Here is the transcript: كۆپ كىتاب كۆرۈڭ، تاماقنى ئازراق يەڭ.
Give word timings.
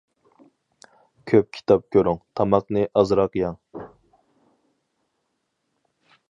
كۆپ 1.31 1.51
كىتاب 1.57 1.83
كۆرۈڭ، 1.95 2.17
تاماقنى 2.39 2.87
ئازراق 3.03 3.39
يەڭ. 3.41 3.61